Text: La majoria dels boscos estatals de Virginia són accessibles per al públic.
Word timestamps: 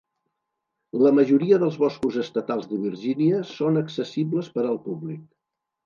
La 1.01 1.11
majoria 1.17 1.59
dels 1.65 1.77
boscos 1.85 2.19
estatals 2.25 2.67
de 2.73 2.81
Virginia 2.89 3.45
són 3.53 3.81
accessibles 3.87 4.53
per 4.57 4.69
al 4.73 4.85
públic. 4.91 5.27